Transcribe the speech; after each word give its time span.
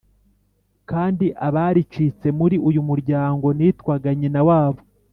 Kandi 0.89 1.25
abaricitse 1.47 2.27
Muri 2.39 2.55
uyu 2.69 2.81
muryango 2.89 3.47
Nitwaga 3.57 4.09
nyina 4.19 4.41
wabo 4.49 4.81